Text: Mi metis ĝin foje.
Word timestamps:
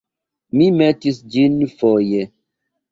Mi 0.61 0.69
metis 0.79 1.21
ĝin 1.37 1.63
foje. 1.77 2.29